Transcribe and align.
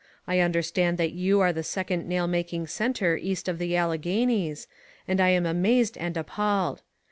I 0.25 0.39
understand 0.39 0.97
that 0.97 1.11
you 1.11 1.41
are 1.41 1.53
the 1.53 1.61
second 1.61 2.07
nail 2.09 2.25
making 2.25 2.65
centre 2.65 3.17
east 3.17 3.47
of 3.47 3.59
the 3.59 3.75
Alleghenies, 3.77 4.65
and 5.07 5.21
I 5.21 5.29
am 5.29 5.45
amazed 5.45 5.95
and 5.95 6.17
appalled. 6.17 6.81